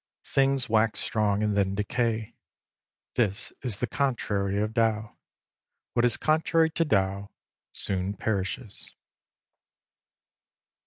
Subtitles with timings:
[0.25, 2.33] Things wax strong and then decay.
[3.13, 5.15] This is the contrary of Tao.
[5.93, 7.29] What is contrary to Tao
[7.71, 8.89] soon perishes.